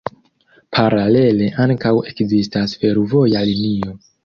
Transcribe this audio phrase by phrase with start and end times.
[0.77, 3.97] Paralele ankaŭ ekzistas fervoja linio.